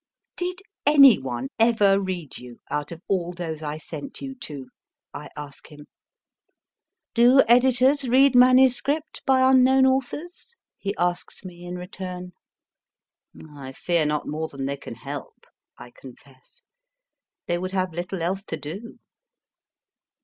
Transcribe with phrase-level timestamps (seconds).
[0.35, 4.67] Did anyone ever read you out of all those I sent you to?
[5.13, 5.81] I ask him.
[5.81, 5.85] 1
[7.13, 10.55] Do editors read manuscript by unknown authors?
[10.79, 12.31] he asks me in return.
[13.55, 15.45] I fear not more than they can help,
[15.77, 16.63] I confess;
[17.45, 18.97] they would have little else to do.